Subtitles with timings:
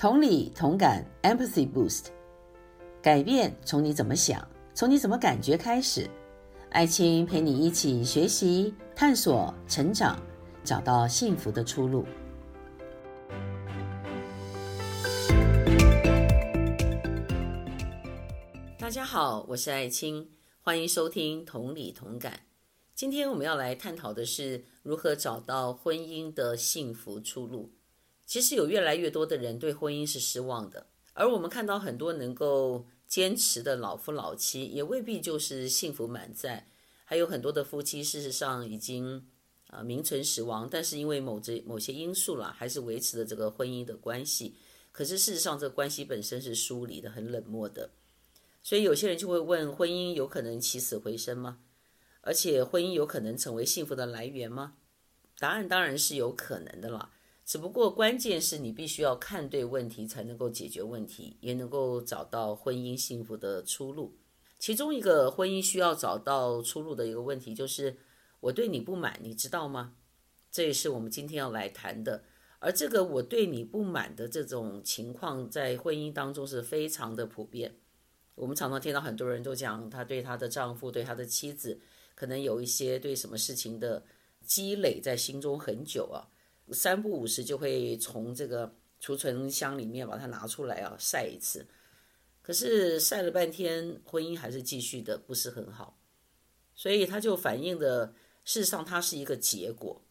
[0.00, 2.06] 同理同感，Empathy Boost，
[3.02, 6.08] 改变从你怎么想，从你怎么感觉开始。
[6.70, 10.18] 爱青陪你一起学习、探索、成长，
[10.64, 12.06] 找到幸福的出路。
[18.78, 20.30] 大家好，我是爱青，
[20.62, 22.40] 欢迎收听同理同感。
[22.94, 27.70] 今天我们要来探讨的是如何找到婚姻的幸福出路。
[28.30, 36.68] 其实有越来越多的人对婚姻是失望的，而我们看到很多能够坚持的老夫老妻，也未必就是幸福满载。
[37.04, 39.26] 还有很多的夫妻，事实上已经
[39.66, 44.54] 啊名存实亡，但是因为某这某些因素啦，还是维持了这个婚姻的关系。
[44.92, 47.90] 可是事实上，这个关系本身是疏离的、很冷漠的。
[48.62, 51.58] 所以有些人就会问：婚姻有可能起死回生吗？
[52.20, 54.74] 而且婚姻有可能成为幸福的来源吗？
[55.40, 57.10] 答案当然是有可能的啦。
[57.50, 64.16] 只不过关键是你必须要看对问题，才能够解决问题，也能够找到婚姻幸福的出路。
[64.56, 67.96] 其中一个婚姻需要找到出路的一个问题，就是
[68.38, 69.96] 我对你不满，你知道吗？
[70.52, 72.22] 这也是我们今天要来谈的。
[72.60, 77.74] 而这个我对你不满的这种情况，在婚姻当中是非常的普遍。
[78.36, 81.80] 我们常常听到很多人都讲，他对他的丈夫、对他的妻子，
[82.14, 84.04] 可能有一些对什么事情的
[84.46, 86.30] 积累在心中很久啊。
[86.72, 91.66] 三不五时就会从这个储存箱里面把它拿出来啊晒一次，
[92.42, 95.98] 可是晒了半天，婚姻还是继续的不是很好，
[96.74, 100.02] 所以它就反映的，事实上它是一个结果，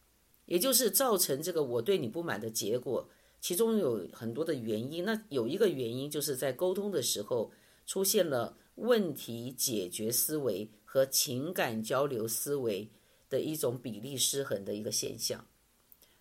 [0.46, 3.08] 也就是造成这个我对你不满的结果，
[3.40, 5.04] 其中有很多的原因。
[5.04, 7.52] 那有一个原因就是在沟通的时候
[7.86, 12.90] 出现了问题解决思维和情感交流思维
[13.28, 15.46] 的一种比例失衡的一个现象。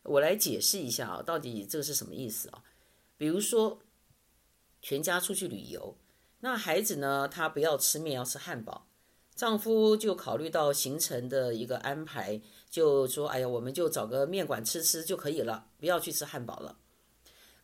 [0.04, 2.64] 我来解释一下啊，到底这个是什么意思啊？
[3.18, 3.80] 比如说，
[4.82, 5.98] 全家出去旅游，
[6.40, 8.88] 那孩子呢，他不要吃面，要吃汉堡，
[9.36, 16.78] 丈夫就考虑到行程的一个安排，就说：“哎呀，我们就找个面馆吃吃就可以了，不要去吃汉堡了。”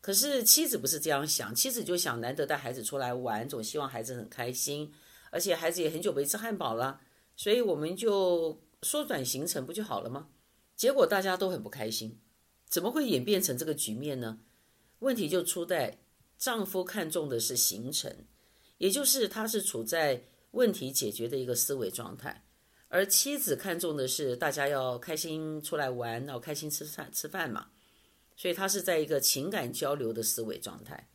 [0.01, 4.93] 可是妻子不是这样想，妻子就想难得带孩子出来玩，总希望孩子很开心，
[5.31, 7.01] 而且孩子也很久没吃汉堡了，
[7.35, 10.27] 所以我们就缩短行程不就好了吗？
[10.75, 12.19] 结果大家都很不开心。
[12.75, 14.37] 怎么会演变成这个局面呢？
[14.99, 15.97] 问题就出在
[16.37, 18.13] 丈夫看重的是行程，
[18.79, 22.43] 也就是他是处在问题解决的一个思维状态，
[22.89, 27.67] 而妻子看重的是大家要开心出来玩，要开心吃饭吃饭嘛，
[28.35, 31.09] 所以他是在一个情感交流的思维状态。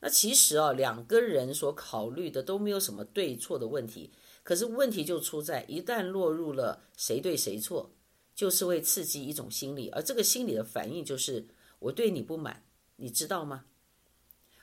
[0.00, 4.10] 那其实啊，两个人所考虑的都没有什么对错的问题，
[4.42, 7.94] 可是问题就出在一旦落入了谁对谁错。
[8.38, 11.48] 就是会刺激一种心理，而这个心理的反应就是
[11.80, 12.62] 我对你不满，
[12.94, 13.64] 你知道吗？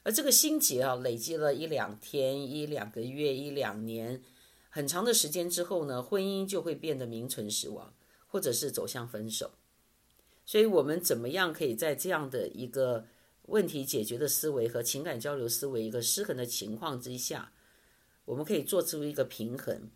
[0.04, 4.24] 而这个心结啊，累积了一两天、一两个月、一两年，
[4.70, 7.94] 很长的时间之后呢，婚姻就会变得名存实亡，
[8.28, 9.52] 或者是走向分手。
[10.46, 13.06] 所以，我们怎么样可以在这样的一个
[13.48, 17.52] 问题解决的思维和情感交流思维一个失衡的情况之下，
[18.24, 19.92] 我们可以做出一个平衡，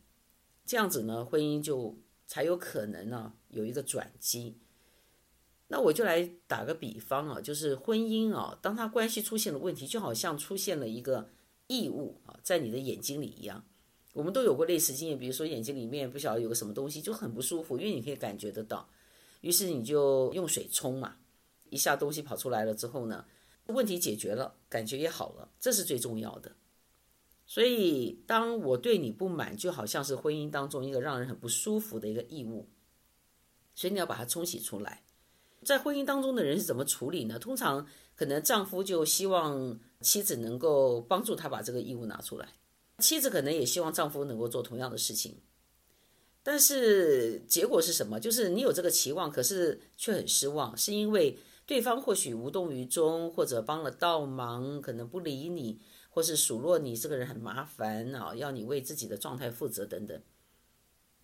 [0.66, 1.98] 这样子呢，婚姻就。
[2.30, 4.56] 才有可能呢、有一个转机。
[5.68, 11.32] 那我就来打个比方啊，就是婚姻啊，当它关系出现了问题，就好像出现了一个
[11.66, 13.66] 异物啊，在你的眼睛里一样。
[14.14, 18.88] 我们都有过类似经验，比如说眼睛里面不晓得有个什么东西，就很不舒服，因为你可以感觉得到。
[19.42, 21.18] 于是你就用水冲嘛，
[21.72, 23.26] 一下东西跑出来了之后呢，
[23.66, 26.52] 问题解决了，感觉也好了，这是最重要的。
[27.52, 32.70] 所以，当我对你不满，就好像是婚姻当中一个让人很不舒服的一个异物，
[33.74, 35.02] 所以你要把它冲洗出来。
[35.64, 37.40] 在婚姻当中的人是怎么处理呢？
[37.40, 42.48] 通常可能丈夫就希望妻子能够帮助他把这个异物拿出来，
[43.00, 45.42] 妻子可能也希望丈夫能够做同样的事情。
[46.44, 48.20] 但是结果是什么？
[48.20, 55.80] 就是你有这个期望，可是却很失望，是因为对方或许无动于衷，或者帮了倒忙，可能不理你。
[56.10, 60.22] 或是数落你这个人很麻烦啊，要你为自己的状态负责等等，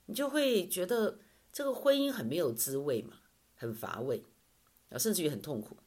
[0.05, 1.19] 你就会觉得
[1.51, 3.17] 这个婚姻很没有滋味嘛，
[3.55, 4.23] 很乏味
[4.89, 5.77] 啊，甚至于很痛苦。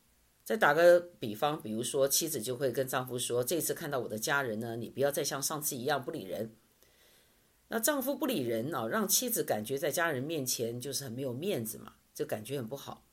[0.45, 6.56] 再打个比方，比如说妻子就会跟丈夫说：“这次看到我的家人呢，你不要再像上次一样不理人。”
[7.69, 13.05] 那丈夫不理人啊，让妻子感觉在家人面前就是很没有面子嘛，就感觉很不好，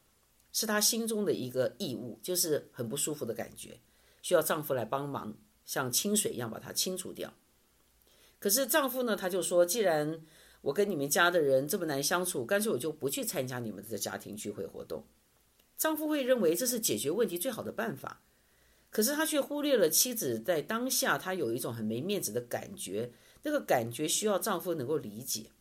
[0.53, 3.81] 是他心中的一个异物，就是很不舒服的感觉，
[4.21, 5.37] 需要丈夫来帮忙。
[5.65, 7.33] 像清水一样把它清除掉。
[8.39, 10.21] 可是丈夫呢，他就说：“既然
[10.61, 15.03] 我跟你们家的人这么难相处，干脆我就不去参加你们的家庭聚会活动。”
[15.77, 18.21] 丈夫会认为这是解决问题最好的办法。
[18.91, 23.11] 可是他却忽略了妻子在当下他有一种很没面子的感觉，
[23.43, 25.51] 那个感觉需要丈夫能够理解。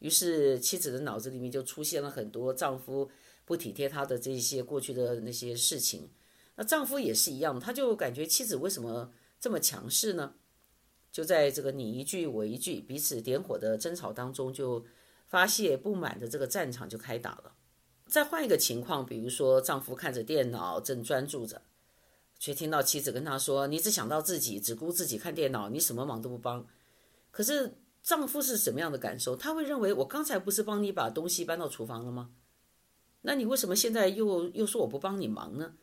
[0.00, 3.08] 于是妻子的脑子里面就出现了很多丈夫
[3.44, 6.08] 不体贴她的这些过去的那些事情。
[6.58, 10.34] 那丈夫也是一样，他就感觉妻子为什么这么强势呢？
[11.12, 14.84] 就在这个你一句我一句彼此点火的争吵当中，就
[15.28, 17.54] 发泄不满的这个战场就开打了。
[18.06, 21.62] 再换一个情况，比如说丈夫看着电脑正专注着，
[22.40, 26.66] 却听到妻子跟他说：“你只想到自己，只顾自己看电脑，你什么忙都不帮。”
[27.30, 29.36] 可是丈夫是什么样的感受？
[29.36, 32.30] 他会认为：“我刚才不是帮你把东西搬到厨房了吗？
[33.22, 35.74] 那你为什么现在又又说我不帮你忙呢？”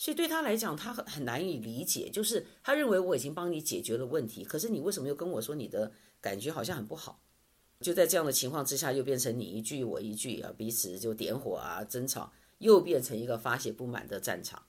[0.00, 5.90] 所以对他来讲，他很很难以理解，就是他认为我已经帮你解决了问题，可是你为什么又跟我说你的
[6.20, 7.20] 感觉好像很不好？
[7.80, 14.62] 就在这样的情况之下，又变成你一句我一句啊，彼此就点火啊，争吵，又变成一个发泄不满的战场。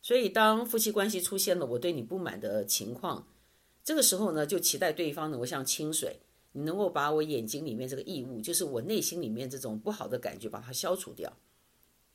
[0.00, 3.28] 所以当夫妻关系出现了我对你不满的情况，
[3.84, 6.20] 这个时候呢，就期待对方能够像清水，
[6.52, 11.30] 你能够把我眼睛里面这个异物，就是我内心里面这种不好的感觉，把它消除掉。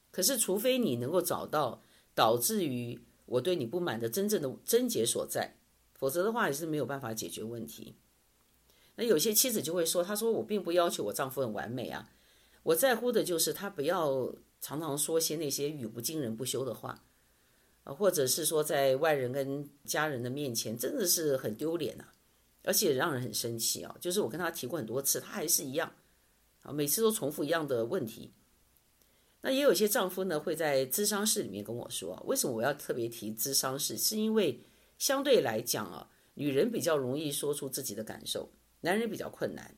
[0.10, 1.84] 可是除非你能够找到。
[2.18, 5.54] 导致于我对你不满的真正的症结所在，
[5.94, 7.94] 否则的话也是没有办法解决问题。
[8.96, 12.10] 那有些妻子就会说：“她说我并不要求我丈夫很完美啊，
[12.64, 17.04] 我在乎的就是他不要常常说些那些语不惊人不休的话，
[17.84, 22.06] 啊，或者是说在外人跟家人的面前真的是很丢脸呐，
[22.64, 23.96] 而且让人很生气啊。
[24.02, 25.94] 就是我跟他提过很多次，他还是一样，
[26.64, 28.32] 啊，每次都重复一样的问题。”
[29.48, 33.98] 那也有些丈夫呢，会在咨商室里面跟我说，为什么我要特别提咨商室？
[33.98, 34.60] 是因为
[34.98, 38.50] 相对来讲啊，女人比较容易说出自己的感受，
[38.82, 39.78] 男人比较困难。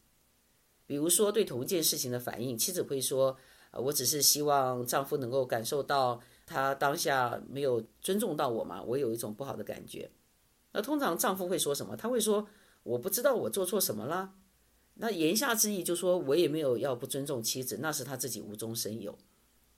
[0.88, 3.38] 比如说对同一件事情的反应，妻子会说，
[3.74, 10.10] 我只是希望丈夫能够感受到他当下没有尊重到我嘛，我有一种不好的感觉。
[10.71, 11.95] 那通常丈夫会说什么？
[11.95, 12.48] 他会说，
[12.81, 14.33] 我不知道我做错什么了。
[14.95, 19.16] 那言下之意就说我也没有要不尊重妻子，那是他自己无中生有。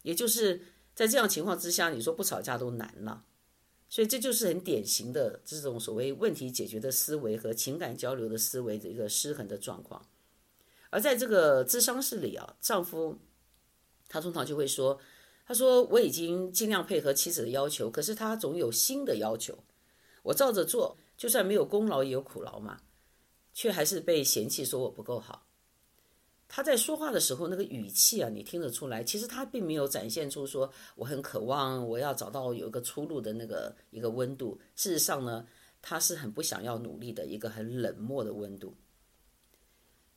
[0.04, 0.62] 也就是
[0.94, 3.26] 在这样情况之下，你说不吵架都难了，
[3.90, 10.06] 所以这就是很典型的这种所谓问题解决的思维和情感交流的思维的一个失衡的状况。
[10.90, 13.18] 而在这个咨商室里啊，丈夫
[14.10, 15.00] 他通常就会说
[15.46, 19.64] ：“他说我已经尽量配合妻子的要求，可是他总有新的要求，
[20.24, 22.82] 我照着做，就算没有功劳也有苦劳嘛，
[23.54, 25.48] 却还是被嫌弃说我不够好。”
[26.54, 34.60] 他在说话的时候，那个语气啊，你听得出来，其实他并没有展现出说我很渴望，我要找到有一个出路的那个一个温度。
[34.76, 35.48] 事实上呢，
[35.82, 38.76] 他是很不想要努力的一个很冷漠的温度。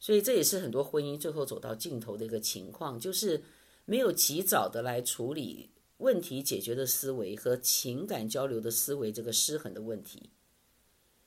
[0.00, 3.40] 所以这也是很多婚姻最后走到尽头的一个情况，就是
[3.84, 10.30] 没有及早的来处理问题解决的思维和情感交流的思维这个失衡的问题。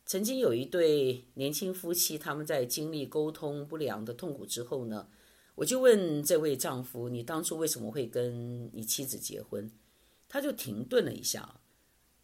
[0.08, 5.10] 曾经有一对年轻夫妻，他们在经历沟通不良的痛苦之后呢，
[5.56, 9.70] 我就问这位丈夫：“你当初为什么会跟你妻子结婚？”
[10.30, 11.60] 他就停顿了一下，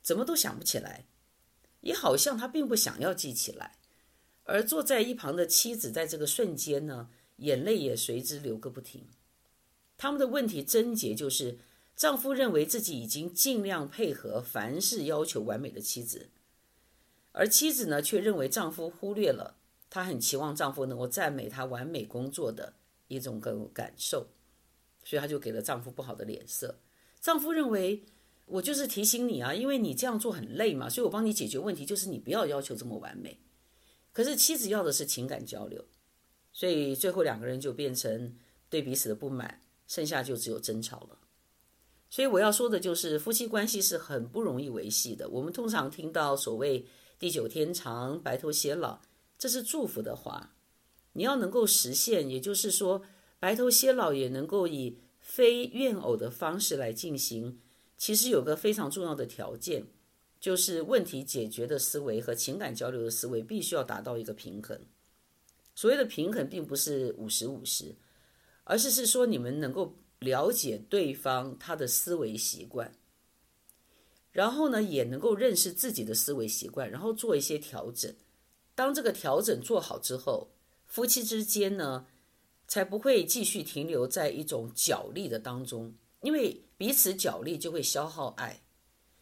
[0.02, 1.08] 怎么都想不起来，
[1.82, 3.78] 也好像他并不想要记起来。
[4.46, 9.10] 而坐在一旁的妻子，在这个瞬间呢，眼泪也随之流个不停。
[9.98, 11.60] 他们的问题症结就是，
[11.98, 16.30] 丈夫认为自己已经尽量配合凡事要求完美的妻子。
[17.36, 19.56] 而妻子呢，却认为丈夫忽略了
[19.90, 22.72] 她很期望丈夫能够赞美她完美工作的
[23.08, 24.28] 一种个感受，
[25.04, 26.80] 所以她就给了丈夫不好的脸色。
[27.20, 28.04] 丈夫认为
[28.46, 33.40] 我就是提醒你啊，因为你这样做很累嘛，所以我帮你解决问题，就是你不要要求这么完美。
[34.12, 35.84] 可是妻子要的是情感交流，
[36.52, 38.36] 所以最后两个人就变成
[38.70, 41.18] 对彼此的不满，剩下就只有争吵了。
[42.12, 45.28] 所以我要说的就是，夫妻关系是很不容易维系的。
[45.30, 46.86] 我们通常听到所谓。
[47.24, 49.00] 地久天长，白头偕老，
[49.38, 50.58] 这是祝福的话。
[51.14, 53.02] 你要能够实现，也就是说，
[53.40, 57.62] 白头偕老也能够以非怨偶的方式来进行。
[57.96, 59.86] 其实有个非常重要的条件，
[60.42, 64.78] 就是问题解决的思维和情感交流的思维必须要达到一个平衡。
[65.76, 67.96] 所谓的平衡，并不是五十五十，
[68.66, 72.94] 而是是说你们能够了解对方他的思维习惯。
[74.34, 78.14] 然后呢，也能够认识自己的思维习惯，然后做一些调整。
[78.76, 80.50] 当这个调整做好之后，
[80.88, 82.08] 夫妻之间呢，
[82.68, 88.64] 才不会继续停留在一种角力的当中，因为彼此角力就会消耗爱，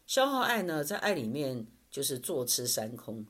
[0.08, 3.26] 消耗爱呢，在爱里面就是坐吃山空，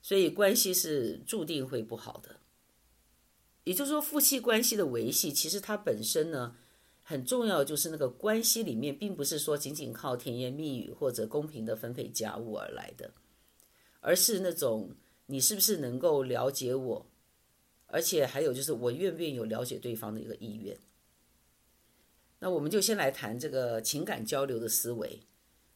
[0.00, 2.40] 所以关系是注定会不好的。
[3.64, 6.56] 也就是说，夫妻关系的维系，其实它本身呢，
[7.08, 13.10] 很重要就是那个关系里面，并不是说仅仅靠甜言蜜语或者公平的分配家务而来的，
[14.00, 14.90] 而是那种
[15.24, 17.06] 你是不是能够了解我，
[17.86, 20.76] 而且还有就是我愿不愿意有了解对方的一个意愿。
[22.40, 25.20] 那我们就先来谈这个情感交流的思维。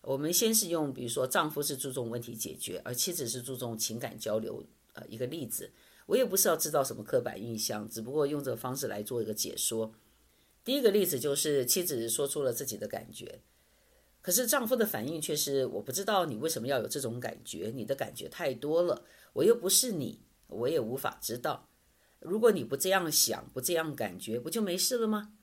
[0.02, 4.62] 我们先是用，比如说丈夫是注重问题解决，而妻子是注重情感交流，
[4.92, 5.70] 呃，一个例子。
[6.04, 9.94] 我也不是要制造什么刻板印象，只不过用这个方式来做一个解说。
[10.64, 13.40] 第一个例子就是妻子说出了自己的感觉，
[14.20, 21.68] 可是丈夫的反应却是：我不知道你为什么要有这种感觉，你的感觉太多了，我又不是你，我也无法知道。
[22.20, 25.34] 如果你不这样想，不这样感觉，不就没事了吗？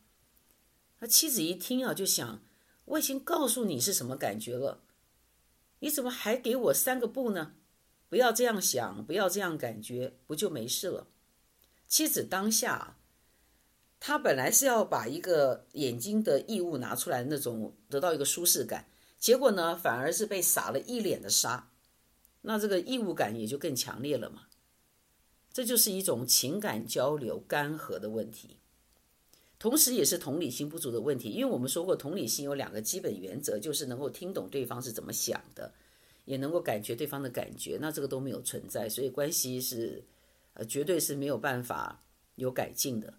[1.00, 2.42] 那妻子一听啊，就想。
[2.86, 4.82] 我已经告诉你是什么感觉了，
[5.78, 7.54] 你怎么还给我三个不呢？
[8.10, 11.06] 不要这样想，不要这样感觉，不就没事了？
[11.88, 12.98] 妻子当下，
[14.00, 18.86] 他本来是要把一个眼睛的异物拿出来，那种得到一个舒适感，
[19.20, 21.70] 结果呢，反而是被撒了一脸的沙，
[22.42, 24.44] 那这个异物感也就更强烈了嘛。
[25.52, 28.58] 这就是一种情感交流干涸的问题。
[29.58, 35.74] 同时，也是同理心不足的问题，因为我们说过，同理心有两个基本原则，就是能够听懂对方是怎么想的，
[36.24, 37.78] 也能够感觉对方的感觉。
[37.82, 40.02] 那这个都没有存在，所以关系是，
[40.54, 42.02] 呃，绝对是没有办法
[42.36, 43.14] 有改进的。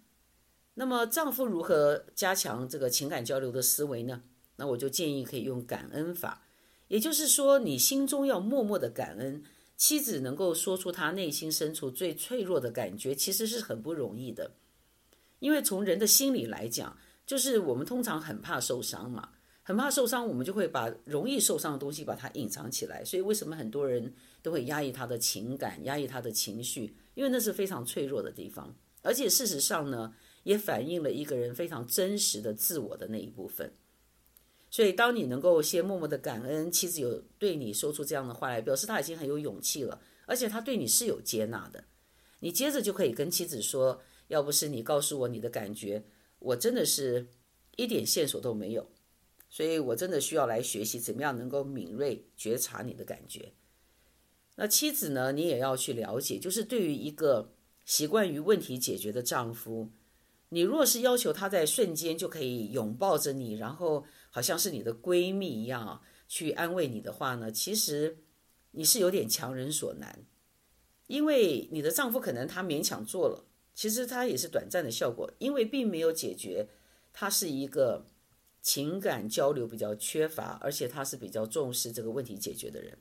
[0.75, 4.23] 那么，丈夫如何加强这个情感交流的思维呢？
[4.55, 6.45] 那我就建议可以用感恩法，
[6.87, 9.43] 也就是说，你心中要默默的感恩，
[9.75, 14.51] 妻子能够说出她内心深处最脆弱的感觉，其实是很不容易的。
[15.39, 19.29] 因为从人的心理来讲，就是我们通常很怕受伤嘛，
[19.63, 23.03] 很怕受伤，我们就会把容易受伤的东西把它隐藏起来。
[23.03, 26.95] 所以为什么很多人都会压抑他的情感，压抑他的情绪？
[27.15, 30.13] 因为那是非常脆弱的地方，而且事实上呢，
[30.43, 33.73] 也反映了一个人非常真实的自我的那一部分。
[34.69, 41.83] 所以当你能够先默默的感恩，妻子有对你说出这样的话来，表示他已经很有勇气了，而且他对你是有接纳的。
[42.39, 44.01] 你接着就可以跟妻子说。
[44.27, 46.05] 要不是你告诉我你的感觉，
[46.39, 47.27] 我真的是
[47.75, 48.89] 一点线索都没有，
[49.49, 53.51] 所以我真的需要来学习怎么样能够敏锐觉察你的感觉。
[54.55, 57.51] 那妻子呢，你也要去了解，就是对于一个
[57.83, 59.91] 习惯于问题解决的丈夫，
[60.53, 68.17] 你若是要求他在瞬间就可以拥抱着你，然后好像是你的闺蜜一样去安慰你的话呢，其实
[68.71, 70.25] 你是有点强人所难，
[71.07, 73.47] 因为你的丈夫可能他勉强做了。
[73.73, 76.67] 其实他也是短暂的效果，因为并没有解决。
[77.13, 78.05] 他是一个
[78.61, 82.97] 情感交流比较缺乏，而且他是比较重视这个问题解决的人，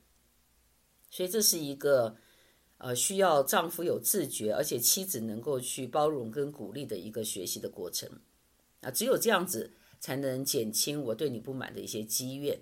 [1.11, 2.16] 所以这是一个
[2.80, 8.10] 呃需要丈夫有自觉，而且妻子能够去包容跟鼓励的一个学习的过程。
[8.80, 9.70] 啊，只有这样子
[10.00, 12.58] 才能减轻我对你不满的一些积怨。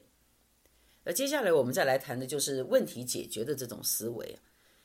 [1.04, 4.38] 那接下来我们再来谈的就是问题解决的这种思维。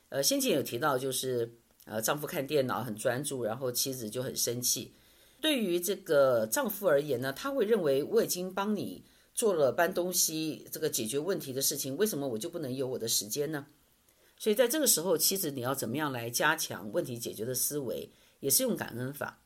[0.08, 1.58] 呃，先前有提到就是。
[1.86, 4.94] 呃，丈夫看电脑很专注，然后妻子就很生气。
[5.38, 13.66] 对于这个丈夫而言呢，他会认为我已经帮你做了搬东西这个解决问题的事情，为什么我就不能有我的时间呢？
[14.36, 18.10] 所以在这个时候，妻子你要怎么样来加强问题解决的思维，
[18.40, 19.40] 也是用感恩法，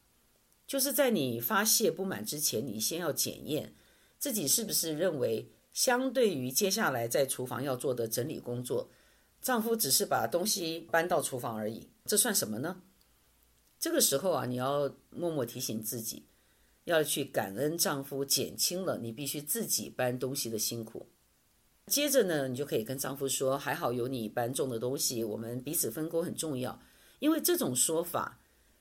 [0.66, 3.74] 就是在你发泄不满之前，你先要检验
[4.18, 8.90] 自己是不是认为，相对于接下来在厨房要做的整理工作，
[9.40, 11.88] 丈夫只是把东西搬到厨房而已。
[12.06, 12.82] 这算什么呢？
[13.78, 16.24] 这个时候啊，你要默默提醒自己，
[16.84, 21.06] 要去感恩丈夫减轻了你必须自己搬东西的辛苦。
[21.88, 26.78] 接着呢，你就可以跟丈夫说：“还好有你搬重的东西，我们彼此分工很重要。”
[27.18, 28.38] 因为这种说法，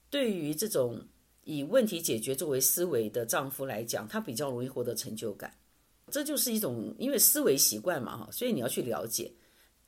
[0.10, 1.02] 对于这种
[1.44, 5.52] 以问题解决作为思维的丈夫来讲，他比较容易获得成就感。
[6.12, 9.32] 这就是一种因为思维习惯嘛，哈，所以你要去了解。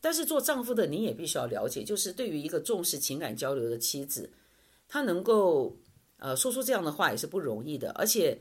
[0.01, 4.29] 但是做丈夫的你也必须要了解，就是对于一个重视情感交流的妻子，
[4.88, 5.77] 她能够
[6.17, 7.91] 呃说出这样的话也是不容易的。
[7.91, 8.38] 而且，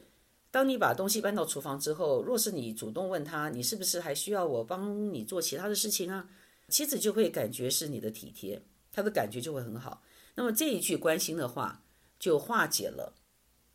[0.50, 6.28] 当你把东西搬到厨房之后，若是你主动问他，你是不是还需要我帮你做其他的事情啊？
[6.68, 8.62] 妻子就会感觉是你的体贴，
[8.92, 10.02] 她的感觉就会很好。
[10.34, 11.82] 那么这一句关心的话，
[12.18, 13.14] 就化解了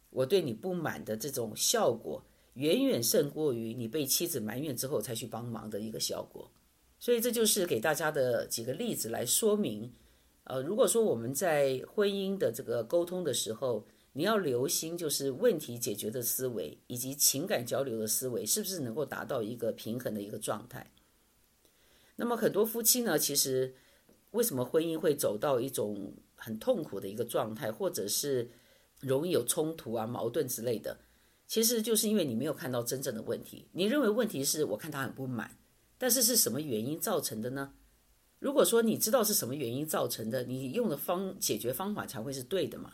[0.09, 6.51] 我对你不满的这种效果，远远胜过于你被妻子埋怨之后才去帮忙的一个效果。
[6.99, 9.91] 所以这就是给大家的几个例子来说明，
[10.45, 20.91] 呃，如果说我们在婚姻的这个沟通的时候，你要留心就是问题解决的思维以及情感交流的思维是不是能够达到一个平衡的一个状态。
[22.15, 23.73] 那么很多夫妻呢，其实
[24.31, 28.51] 为什么婚姻会走到一种很痛苦的一个状态，或者是
[28.99, 30.99] 容易有冲突啊、矛盾之类的？
[31.47, 35.57] 其实就是因为你没有看到真正的问题，你认为问题是我看他很不满，
[35.97, 37.73] 但是是什么原因造成的呢？
[38.39, 42.93] 如果说你知道是什么原因造成的，你用的方解决方法才会是对的嘛。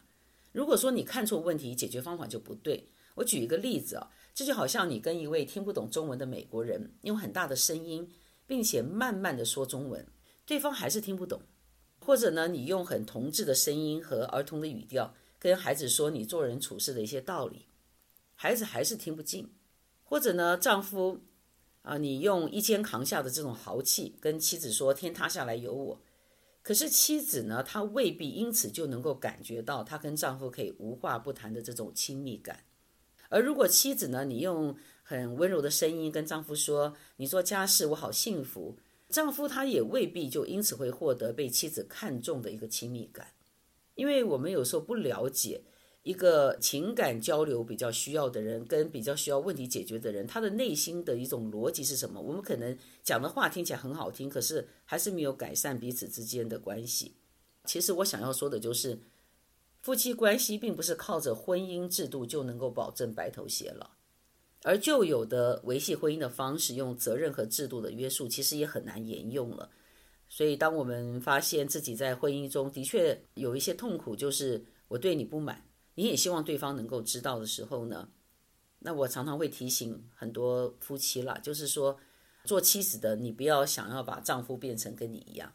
[0.59, 2.89] 如果说你看错问题，解决方法就不对。
[3.15, 8.05] 我举一个例子啊，这就好像你跟一位听不懂中文的美国人用很大的声音，
[8.45, 10.05] 并且慢慢的说中文，
[10.45, 11.41] 对方还是听不懂。
[12.01, 17.65] 或者呢，你用很同志的声音和儿童的语调跟孩子说你做人处事的一些道理。
[18.35, 19.49] 孩子还是听不进，
[20.03, 21.21] 或者呢，丈夫
[21.83, 26.01] 啊，你用一肩扛下的这种豪气跟妻子说“天塌下来有我”，
[26.69, 32.63] 可是妻子呢，她未必因此就能够感觉到她跟丈夫可以无话不谈的这种亲密感。
[33.29, 38.77] 而如果妻子呢，你用很温柔的声音跟丈夫说“你做家事我好幸福”，
[39.09, 43.29] 丈夫他也未必就因此会获得被妻子看重的一个亲密感，
[43.95, 45.63] 因为我们有时候不了解。
[46.09, 52.19] 一个情感交流比较需要的人，跟比较需要问题解决的人，他的内心的一种逻辑是什么？
[52.19, 57.13] 我们可能讲的话听起来很好听，可是还是没有改善彼此之间的关系。
[57.65, 58.97] 其实我想要说的就是，
[59.83, 63.91] 夫妻关系并不是靠着婚姻制度就能够保证白头偕老，
[64.63, 69.69] 而旧有的维系婚姻的方式，用责任和制度的约束，其实也很难沿用了。
[70.27, 75.63] 所以，当我们发现自己在婚姻中的确有一些痛苦，就是我对你不满。
[75.99, 78.09] 你也希望对方能够知道的时候呢，
[78.79, 81.99] 那我常常会提醒很多夫妻啦，就是说，
[82.45, 85.53] 做妻子的你不要想要把丈夫变成跟你一样，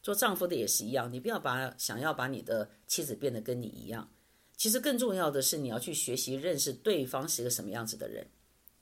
[0.00, 4.08] 做丈夫的也是一样，你不要把想要把你的妻子变得跟你一样。
[4.56, 8.24] 其实更重要的是，你要去学习认识对方是一个什么样子的人，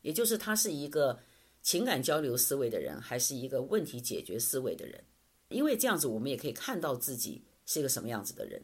[0.02, 1.18] 也就是他是一个
[1.62, 5.02] 情感交流思维的人，还是一个问题解决思维的人。
[5.48, 8.62] 因为这样子，我们也可以看到自己是一个什么样子的人。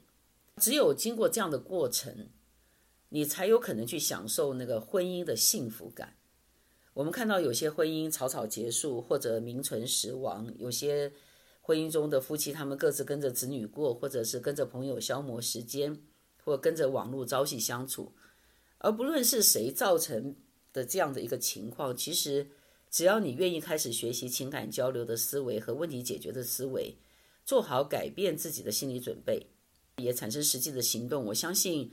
[0.61, 2.29] 只有经过这样的过程，
[3.09, 6.17] 你才有可能去享受那个婚姻的幸福感。
[6.93, 11.13] 我们看到有些婚姻草草结束，或者名存实亡；有些
[11.61, 16.01] 婚姻中的夫妻，他们各自跟着子女过，或者是跟着朋友消磨时间，
[16.45, 18.13] 或跟着网络朝夕相处。
[18.79, 20.37] 而不论是谁造成
[20.73, 22.47] 的这样的一个情况，其实
[22.91, 26.97] 只要你愿意开始学习情感交流的思维和问题解决的思维，
[27.45, 29.49] 做好改变自己的心理准备。
[29.97, 31.91] 也产生实际的行动，我相信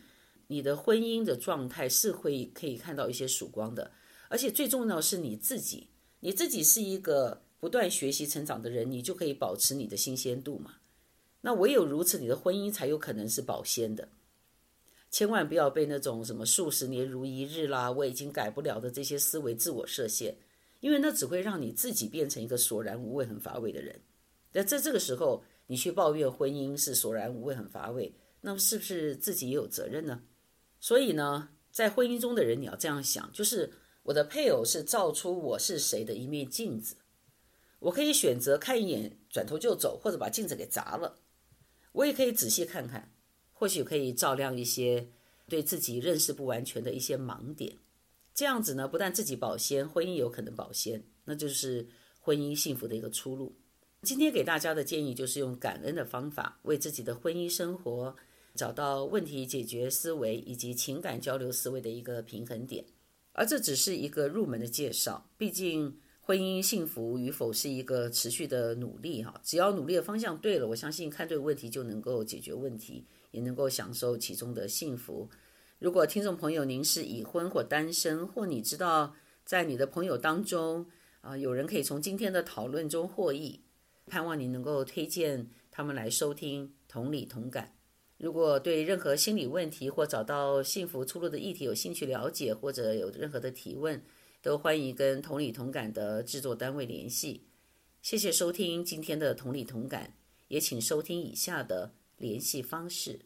[0.47, 3.91] 你的婚姻的状态是会可以看到一些曙光的。
[4.29, 5.87] 而且最重要是你自己，
[6.21, 10.75] 你自己是一个不断学习成长的人，你就可以保持你的新鲜度嘛。
[11.41, 14.07] 那唯有如此，你的婚姻才有可能是保鲜的。
[15.09, 20.35] 千万不要被那种什么数十年如一日啦，我已经改不了的这些思维自我设限，
[20.79, 23.99] 因为那只会让你自己变成一个索然无味、很乏味的人。
[24.53, 30.21] 那在这个时候，你去抱怨婚姻是索然无味、很乏味，那么是不是自己也有责任呢？
[30.81, 33.71] 所以呢，在婚姻中的人，你要这样想：就是
[34.03, 36.97] 我的配偶是照出我是谁的一面镜子，
[37.79, 41.15] 我可以选择看一眼转头就走，或者把镜子给砸了；
[41.93, 43.13] 我也可以仔细看看，
[43.53, 45.07] 或许可以照亮一些
[45.47, 47.77] 对自己认识不完全的一些盲点。
[48.33, 51.87] 这样子呢，不但自己保鲜，婚姻有可能保鲜，那就是
[52.19, 53.55] 婚姻幸福的一个出路。
[54.03, 58.15] 今天给大家的建议就是用感恩的方法，为自己的婚姻生活
[58.55, 62.83] 找到问题解决思维以及情感交流思维的一个平衡点。
[63.33, 69.39] 而这只是一个入门的介绍，毕竟婚姻幸福与否是一个持续的努力哈。
[69.43, 75.29] 只要努力的方向对了，我相信看对问题就能够解决问题，也能够享受其中的幸福。
[75.77, 79.13] 如果听众朋友您是已婚或单身，或你知道
[79.45, 80.87] 在你的朋友当中
[81.21, 83.61] 啊，有人可以从今天的讨论中获益。
[84.11, 87.75] 盼望你能够推荐他们来收听同理同感。
[88.17, 94.03] 如果对任何心理问题或找到幸福出路的议题有兴趣了解，或者有任何的提问，
[94.41, 97.45] 都欢迎跟同理同感的制作单位联系。
[98.01, 100.11] 谢谢收听今天的同理同感，
[100.49, 103.21] 也请收听以下的联系方式。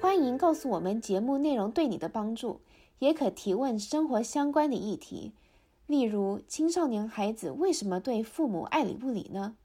[0.00, 2.60] 欢迎告诉我们节目内容对你的帮助，
[2.98, 5.30] 也可提问生活相关的议题。
[5.86, 9.56] 例如，青少年孩子为什么对父母爱理不理呢？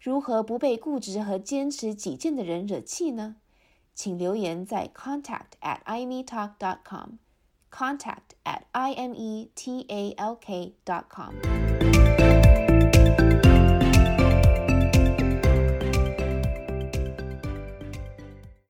[0.00, 3.36] 如何不被固执和坚持己见的人惹气呢？
[3.94, 11.34] 请留言在 contact at imetalk dot com，contact at i m e t a l k dot com。